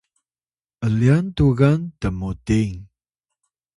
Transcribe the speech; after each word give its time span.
’lyan 0.93 1.25
tugan 1.35 1.79
tmuting 1.99 2.73